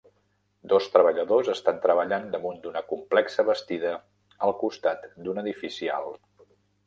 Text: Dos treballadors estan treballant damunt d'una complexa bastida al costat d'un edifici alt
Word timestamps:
Dos 0.71 0.85
treballadors 0.93 1.49
estan 1.53 1.81
treballant 1.83 2.25
damunt 2.35 2.57
d'una 2.63 2.81
complexa 2.93 3.45
bastida 3.51 3.93
al 4.47 4.57
costat 4.65 5.07
d'un 5.27 5.43
edifici 5.45 5.93
alt 5.99 6.25